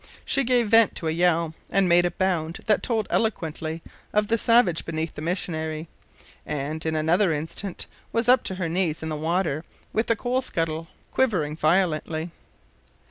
[0.25, 4.37] She gave vent to a yell and made a bound that told eloquently of the
[4.39, 5.87] savage beneath the missionary,
[6.43, 10.41] and, in another instant was up to the knees in the water with the coal
[10.41, 12.31] scuttle quivering violently.